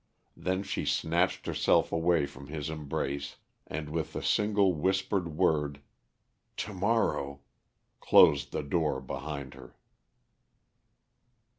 Then 0.35 0.63
she 0.63 0.83
snatched 0.83 1.45
herself 1.45 1.91
away 1.91 2.25
from 2.25 2.47
his 2.47 2.71
embrace 2.71 3.35
and, 3.67 3.87
with 3.91 4.13
the 4.13 4.23
single 4.23 4.73
whispered 4.73 5.37
word, 5.37 5.79
"To 6.57 6.73
morrow," 6.73 7.41
closed 7.99 8.51
the 8.51 8.63
door 8.63 8.99
behind 8.99 9.53
her. 9.53 9.75